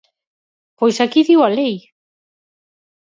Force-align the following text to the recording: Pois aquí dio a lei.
Pois 0.77 0.97
aquí 1.05 1.21
dio 1.27 1.39
a 1.47 1.49
lei. 1.57 1.75